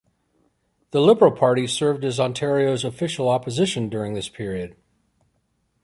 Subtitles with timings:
[0.89, 4.75] The Liberal Party served as Ontario's official opposition during this period.